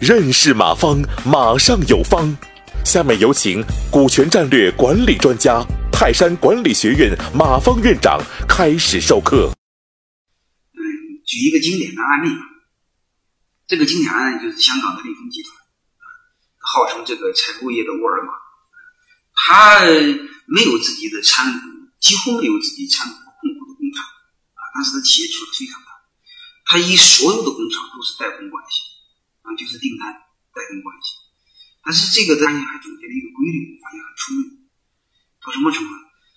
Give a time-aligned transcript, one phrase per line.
[0.00, 2.36] 认识马方，马上有方。
[2.84, 9.52] 下面有请股权战略管理专家、泰山管理学院马方院长开始授课。
[11.24, 12.30] 举一个经典的案例。
[13.68, 15.54] 这个经典案例就是香港的利丰集团，
[16.58, 18.32] 号称这个采购业的沃尔玛，
[19.32, 19.86] 他
[20.46, 21.60] 没有自己的参股，
[21.98, 23.14] 几乎没有自己参股，
[24.74, 25.90] 当时的企业出的非常大，
[26.64, 28.90] 他以所有的工厂都是代工关系。
[29.42, 30.06] 啊，就是订单
[30.54, 31.18] 代工关系，
[31.82, 34.70] 但是这个发现还总结了一个规律，我发现很出名。
[35.42, 35.90] 到什么程度？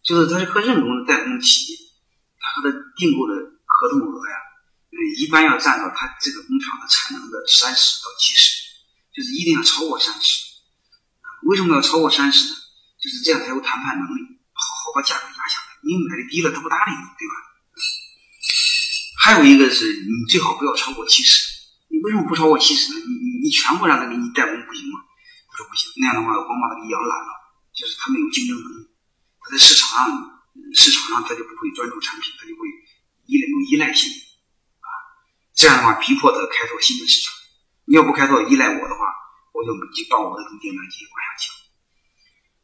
[0.00, 1.76] 就是他是和任何的代工企业，
[2.40, 3.36] 他和他订购的
[3.68, 4.36] 合同额呀，
[4.88, 8.64] 嗯，一般要占到他这个工厂的产能的三十到七十，
[9.12, 10.40] 就是一定要超过三十。
[11.44, 12.56] 为什么要超过三十呢？
[12.96, 15.76] 就是这样才有谈判能力，好好把价格压下来。
[15.84, 17.34] 你买的低了，他不搭理你，对吧？
[19.26, 21.50] 还有一个是你最好不要超过七十。
[21.90, 23.02] 你为什么不超过七十呢？
[23.02, 25.02] 你你你全部让他给你代工不行吗？
[25.50, 27.30] 他说不行，那样的话光把他给养懒了，
[27.74, 28.86] 就是他没有竞争能力，
[29.42, 30.14] 他在市场上
[30.78, 32.70] 市场上他就不会专注产品，他就会
[33.26, 34.14] 依赖有依赖性
[34.78, 34.86] 啊。
[35.58, 37.34] 这样的话逼迫他开拓新的市场。
[37.82, 39.10] 你要不开拓依赖我的话，
[39.50, 41.50] 我就就把我的订单继续往下降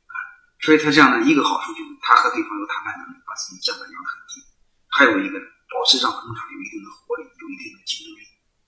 [0.07, 0.15] 啊。
[0.63, 4.47] 所以他这样的一个好处就是他和对方有谈判能力，把自己价格压得很低。
[4.95, 8.21] 还有一个呢保持让工厂有一定的活力，有一定的竞争力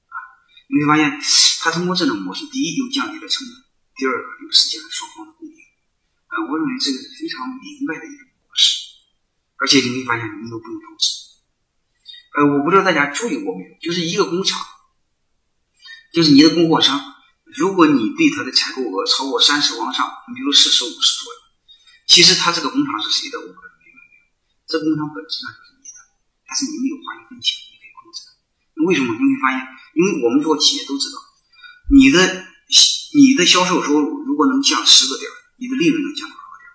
[0.08, 0.16] 啊。
[0.72, 1.12] 你会发现，
[1.60, 3.52] 他通过这种模式，第一又降低了成本，
[3.94, 5.60] 第二个又实现了双方的共赢。
[6.32, 9.04] 啊，我认为这个是非常明白的一种模式，
[9.60, 11.36] 而且你会发现，你们都不用投资。
[12.34, 14.58] 呃，我不知道大家注意过没有，就是一个工厂，
[16.12, 16.98] 就是你的供货商，
[17.44, 21.38] 如果你对他的采购额超过三十往上，你比如四十五十左右，
[22.08, 23.38] 其实他这个工厂是谁的？
[23.38, 23.70] 我不知道？
[24.66, 25.63] 这工厂本质上就，
[26.46, 28.18] 但是你没有花一分钱，你可以控制。
[28.86, 29.12] 为什么？
[29.16, 29.60] 你会发现。
[29.94, 31.22] 因为我们做企业都知道，
[31.94, 32.18] 你的
[33.14, 36.66] 你的销售收入如果能降十个点，你的利润能降多少个点？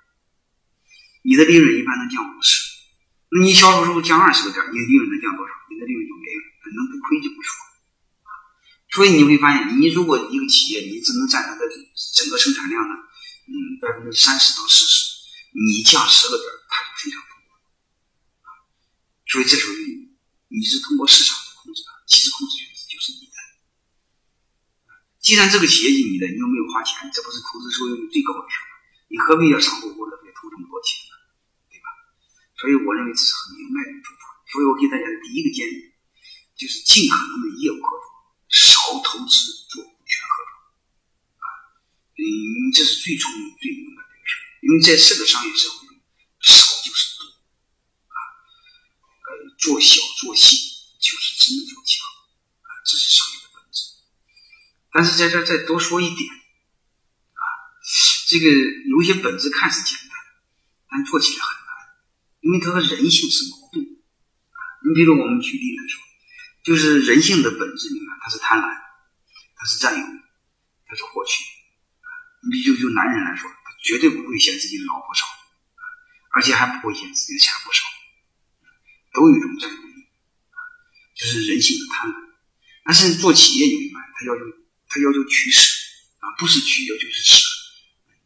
[1.27, 2.63] 你的利润一般能降五十。
[3.35, 5.51] 那你销售收入降二十个点，你的利润能降多少？
[5.67, 6.43] 你的利润就没了，
[6.79, 7.51] 能不亏就不说。
[8.95, 11.61] 所以你会发现，你如果一个企业你只能占它的
[12.15, 12.95] 整个生产量呢，
[13.51, 13.53] 嗯，
[13.83, 16.47] 百分之三十到四十，你降十个点，
[19.29, 20.09] 所以这时候你
[20.49, 23.37] 你是通过市场去控制它，其实控制权就是你的。
[25.21, 28.65] 既然这个企业是你的，你又没有花钱，这不是投资收益率最高的时候？
[29.09, 31.13] 你何必要长乎乎的再投这么多钱呢？
[31.69, 31.93] 对吧？
[32.57, 34.41] 所以我认为这是很明白的做法。
[34.49, 35.93] 所以我给大家的第一个建议
[36.57, 38.05] 就是尽可能的业务合作，
[38.49, 39.33] 少投资
[39.69, 40.51] 做股权合作
[41.37, 41.45] 啊。
[42.17, 44.33] 嗯，这是最聪明、最明白的一个事
[44.65, 45.93] 因为在这个商业社会中，
[46.41, 47.29] 少就是多
[48.09, 48.17] 啊。
[49.25, 50.55] 呃，做小做细
[50.99, 51.99] 就是真做强
[52.63, 53.91] 啊，这是商业的本质。
[54.91, 57.43] 但是在这再多说一点，啊，
[58.27, 60.11] 这个有些本质看似简单，
[60.89, 61.69] 但做起来很难，
[62.39, 63.83] 因为它和人性是矛盾。
[63.83, 66.01] 啊，你比如我们举例来说，
[66.63, 68.63] 就是人性的本质，你看它是贪婪，
[69.55, 70.05] 它是占有，
[70.87, 71.43] 它是获取。
[72.41, 75.25] 你比如就男人来说，他绝对不会嫌自己的老婆少，
[76.31, 77.83] 而且还不会嫌自己的钱不少，
[79.19, 79.83] 都有一种战略，
[80.55, 80.57] 啊，
[81.11, 82.15] 就是人性的贪婪。
[82.87, 84.47] 但是做企业你明白，他要求。
[84.91, 85.61] 他要求取舍
[86.17, 87.45] 啊，不是取，要求是舍。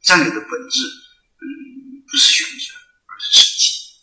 [0.02, 1.44] 战略的本质，嗯，
[2.08, 2.72] 不是选择，
[3.04, 4.00] 而是舍弃。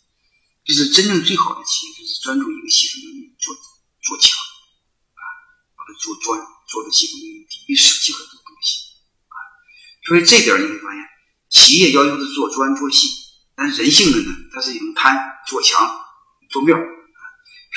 [0.63, 3.55] 就是真正最好的企业，就是专注一个系统能力做
[4.03, 4.37] 做强
[5.17, 5.25] 啊，
[5.73, 9.35] 把它做专，做的系统能力低，舍弃很多东西啊。
[10.05, 11.01] 所以这点你会发现，
[11.49, 13.07] 企业要求的是做专做细，
[13.55, 15.81] 但是人性的呢，它是一种贪做强
[16.51, 16.77] 做庙，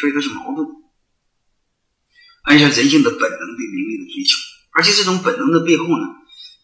[0.01, 0.67] 所以它是矛盾。
[2.45, 4.37] 按照人性的本能对名利的追求。
[4.75, 6.05] 而且这种本能的背后呢，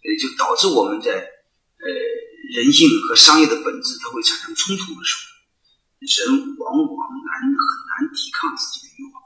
[0.03, 1.87] 呃，就导致我们在呃
[2.53, 5.31] 人性和商业的本质它会产生冲突的时候，
[6.03, 6.91] 人往往
[7.23, 9.23] 难很难抵抗自己的欲望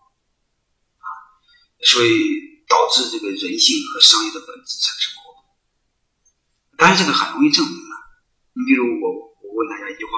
[1.00, 1.08] 啊，
[1.80, 5.40] 所以导致这个人性和商业的本质产生矛盾。
[6.76, 7.94] 当然，这个很容易证明啊。
[8.52, 10.12] 你比如我，我问大家一句话，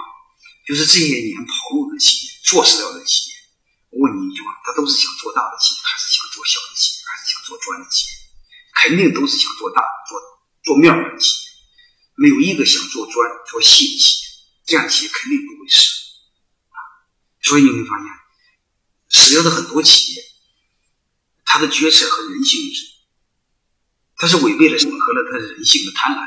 [0.67, 3.37] 就是这些年跑路的企业、做饲料的企业，
[3.91, 8.19] 我问你一句话，他都是想做大的企业，还是想做小的企业，还是想做专的企业？
[8.75, 9.81] 肯定都是想做大、
[10.11, 10.19] 做
[10.65, 11.51] 做面的企业，
[12.17, 14.27] 没有一个想做专、做细的企业。
[14.67, 15.87] 这样企业肯定不会死
[16.75, 16.79] 啊！
[17.41, 18.11] 所以你会发现，
[19.09, 20.25] 死掉的很多企业，
[21.45, 22.61] 他的决策和人性，
[24.17, 26.27] 他是违背了、吻合了他人性的贪婪，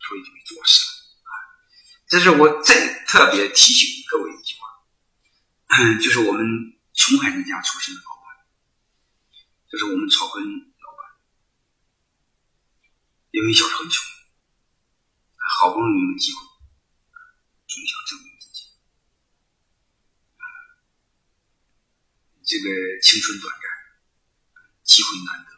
[0.00, 0.93] 所以就被做死了！
[2.14, 6.46] 这是我再特别提醒各位一句话，就是我们
[6.92, 8.46] 穷孩子家出身的老板，
[9.68, 11.10] 这是我们草根老板，
[13.32, 14.06] 因为小时候穷，
[15.58, 16.38] 好不容易有机会，
[17.66, 18.70] 总想证明自己。
[22.44, 22.70] 这个
[23.02, 23.66] 青春短暂，
[24.84, 25.50] 机会难得，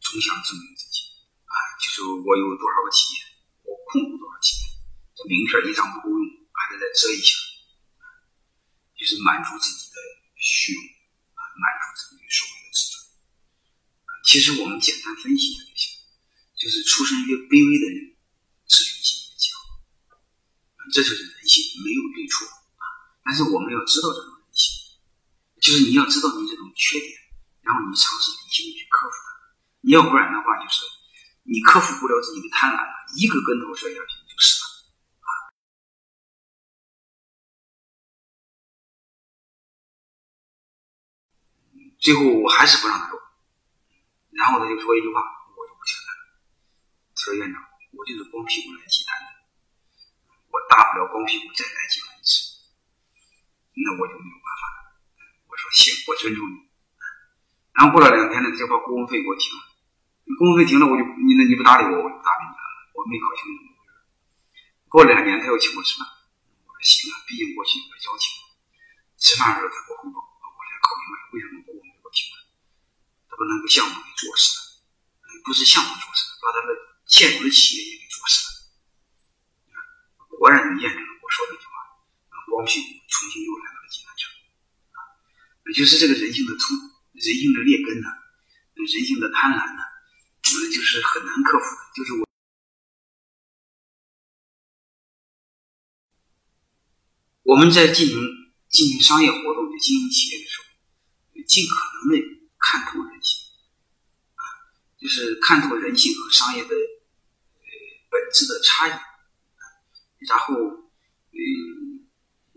[0.00, 1.00] 总想证明自己。
[1.48, 3.31] 啊，就是我有多少个企业，
[3.92, 4.56] 控股多少钱，
[5.12, 7.36] 这名片一张不够用，还得再遮一下，
[8.96, 9.96] 就是满足自己的
[10.40, 10.80] 虚荣
[11.36, 11.44] 啊。
[11.60, 12.96] 满足自己所谓的自尊。
[14.24, 15.92] 其实我们简单分析一下就行，
[16.56, 18.16] 就是出身越卑微的人，
[18.64, 19.60] 自尊心越强。
[20.88, 22.84] 这就是人性，没有对错啊。
[23.20, 24.96] 但是我们要知道这种人性，
[25.60, 27.12] 就是你要知道你这种缺点，
[27.60, 29.52] 然后你尝试理性的去克服它。
[29.84, 30.80] 你要不然的话，就是
[31.42, 32.78] 你克服不了自己的贪婪，
[33.16, 34.70] 一个跟头摔下去就死了。
[41.98, 43.16] 最后我还是不让他走，
[44.30, 45.22] 然后他就说一句话，
[45.54, 46.10] 我就不签了。
[47.14, 47.62] 他说院长，
[47.92, 49.26] 我就是光屁股来济南的，
[50.50, 52.58] 我大不了光屁股再来济南一次，
[53.74, 54.98] 那我就没有办法了。
[55.46, 56.70] 我说行，我尊重你。
[57.74, 59.71] 然后过了两天呢，他就把顾问费给我停了。
[60.38, 62.62] 顾问费停了，我就你那你不搭理我，我就不搭理你了。
[62.94, 63.66] 我没搞清楚。
[64.88, 66.06] 过两年，他又请我吃饭，
[66.66, 68.30] 我说行啊，毕竟过去有个交情。
[69.18, 71.82] 吃饭的时候他给我汇报，我才搞明白为什么顾问。
[73.32, 74.84] 他把那个项目给做死了，
[75.42, 76.76] 不是项目做死了，把他的
[77.08, 78.52] 现有的企业也给做死了。
[80.36, 81.72] 果然验证了我说那句话，
[82.52, 84.28] 光屁股重新又来到了济南城。
[85.64, 86.76] 那就是这个人性的冲，
[87.16, 88.12] 人性的劣根呢，
[88.76, 89.80] 人性的贪婪呢
[90.68, 91.82] 就是很难克服的。
[91.94, 92.26] 就是我，
[97.42, 98.18] 我们在进行
[98.68, 100.64] 进行商业活动、经营企业的时候，
[101.46, 101.74] 尽可
[102.10, 102.42] 能的。
[102.64, 103.42] 看透人性，
[104.36, 104.42] 啊，
[104.96, 107.66] 就是看透人性和商业的呃
[108.08, 108.92] 本质的差异，
[110.28, 112.06] 然后嗯，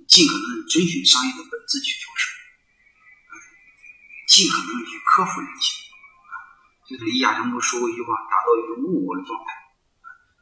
[0.08, 2.30] 尽可能遵循商业的本质去做事，
[4.28, 5.85] 尽可能去克服人性，
[6.86, 9.46] 就是李亚成不说过一句话，达到一种物我的状态，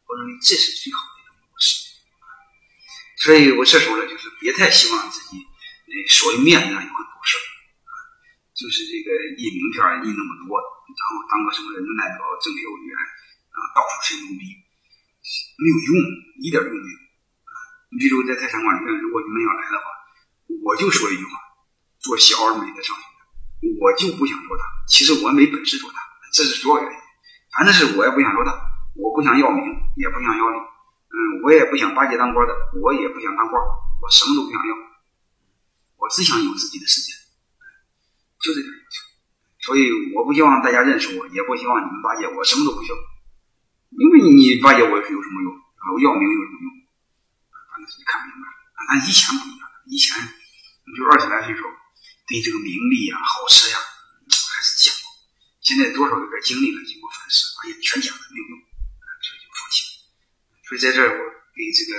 [0.05, 1.87] 我认为这是最好的一种模式，
[3.23, 7.45] 所以我这时候呢，就是别太希望自己呃所谓面子上有很多事儿。
[8.53, 9.09] 就是这个
[9.41, 12.93] 印名片印那么多，然后当个什么人代表、政协委员
[13.49, 14.45] 啊，到处吹牛逼，
[15.57, 15.93] 没有用，
[16.43, 16.97] 一点用没有。
[17.89, 19.85] 你比如在泰山馆里面，如果你们要来的话，
[20.61, 21.31] 我就说一句话：
[21.97, 23.03] 做小而美的上学，
[23.81, 24.63] 我就不想做大。
[24.87, 25.97] 其实我没本事做大，
[26.33, 26.97] 这是主要原因。
[27.53, 28.51] 反正是我也不想做大，
[28.97, 29.61] 我不想要名，
[29.95, 33.61] 也不想要利，嗯，我也不想巴结当官的，我也不想当官，
[34.01, 34.73] 我什么都不想要，
[36.01, 37.13] 我只想有自己的时间。
[38.41, 38.97] 就这点要求，
[39.61, 39.87] 所以
[40.17, 42.97] 我不希望大家认识我，也不希望你们巴结我，什么都不需要。
[43.93, 45.93] 因为你巴结我有什么用啊？
[45.93, 46.67] 我要名有什么用？
[47.69, 48.57] 反正自己看明白了。
[48.89, 50.17] 咱以前不一样，以前
[50.97, 51.69] 就二十来岁时候，
[52.27, 53.77] 对这个名利呀、好吃呀，
[55.73, 60.05] 现在多少有点经历了，经过反思，发现全讲的，没有用，所以就放弃了。
[60.69, 61.97] 所以在这儿，我给这个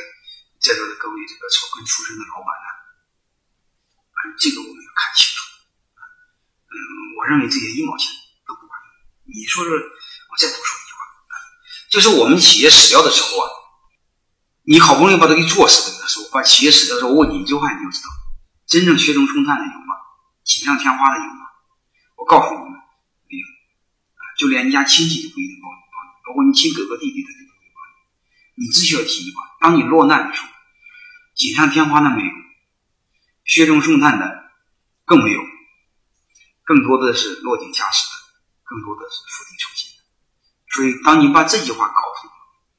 [0.63, 2.71] 在座的各位这个草根出身的老板呢，
[4.39, 5.43] 这个我们要看清楚。
[6.71, 6.79] 嗯，
[7.19, 8.15] 我认为这些一毛钱
[8.47, 8.87] 都不管用。
[9.35, 11.03] 你说说，我再多说一句话，
[11.91, 13.51] 就是我们企业死掉的时候啊，
[14.71, 18.09] 你好不容易把它给做死的时候，把企业死掉的时候，我问你一句话，你就知道，
[18.71, 19.99] 真正雪中送炭的有吗？
[20.47, 21.43] 锦上添花的有吗？
[22.17, 22.81] 我告诉你们，
[24.37, 28.65] 就连你家亲戚都不一定帮你，帮你，包括你亲哥哥弟弟他都不会帮你。
[28.65, 30.49] 你只需要记一句话：当你落难的时候，
[31.35, 32.33] 锦上添花的没有，
[33.45, 34.51] 雪中送炭的
[35.05, 35.41] 更没有。
[36.65, 38.15] 更多的是落井下石的，
[38.65, 40.03] 更多的是釜底抽薪的。
[40.73, 42.35] 所以，当你把这句话搞透了，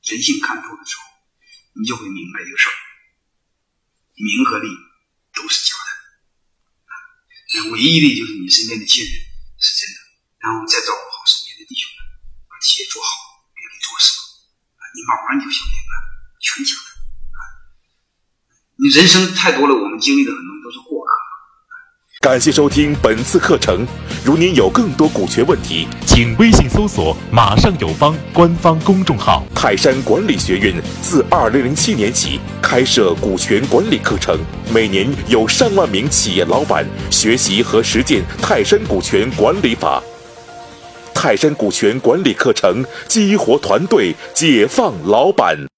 [0.10, 1.04] 人性看透的时候，
[1.80, 2.74] 你就会明白一个事儿：
[4.16, 4.70] 名和利
[5.36, 5.76] 都是假
[7.62, 9.14] 的，唯一的就是你身边的亲人
[9.60, 10.02] 是真的。
[10.42, 11.45] 然后再照顾好身边，
[12.66, 13.08] 企业做好，
[13.54, 14.26] 别给做死了。
[14.98, 15.94] 你慢慢就想明白，
[16.42, 16.90] 全假的。
[18.82, 21.14] 你人生太多了，我们经历的很多都是过客。
[22.22, 23.86] 感谢收听本次课程。
[24.26, 29.46] 如您有更多股权问题，请微信搜索“马上有方”官方公众号。
[29.54, 34.40] 泰山管理学院自二零零七年起开设股权管理课程，
[34.74, 40.02] 每年有上万名企业老板学习和实践泰山股权管理法。
[41.26, 45.66] 泰山股权管理课程激活团队，解放老板。